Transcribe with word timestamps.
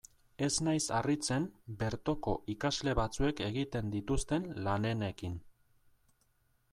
Ez 0.45 0.53
naiz 0.67 0.85
harritzen 0.99 1.43
bertoko 1.83 2.33
ikasle 2.53 2.95
batzuek 3.01 3.43
egiten 3.49 3.93
dituzten 3.97 4.49
lanenekin. 4.69 5.37